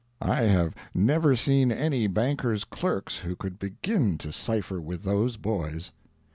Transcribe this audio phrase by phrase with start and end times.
[0.19, 5.91] I have never seen any banker's clerks who could begin to cypher with those boys.